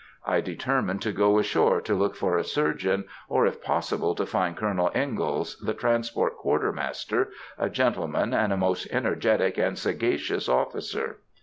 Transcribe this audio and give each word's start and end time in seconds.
I 0.25 0.41
determined 0.41 1.03
to 1.03 1.11
go 1.11 1.37
ashore 1.37 1.79
to 1.81 1.93
look 1.93 2.15
for 2.15 2.35
a 2.35 2.43
surgeon, 2.43 3.05
or 3.29 3.45
if 3.45 3.61
possible 3.61 4.15
to 4.15 4.25
find 4.25 4.57
Colonel 4.57 4.89
Ingalls, 4.95 5.57
the 5.59 5.75
transport 5.75 6.37
quartermaster, 6.37 7.29
a 7.59 7.69
gentleman, 7.69 8.33
and 8.33 8.51
a 8.51 8.57
most 8.57 8.87
energetic 8.89 9.59
and 9.59 9.77
sagacious 9.77 10.49
officer. 10.49 11.17